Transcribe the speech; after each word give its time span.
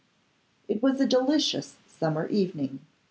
It 0.67 0.81
was 0.81 0.99
a 0.99 1.05
delicious 1.05 1.75
summer 1.85 2.25
evening. 2.25 2.79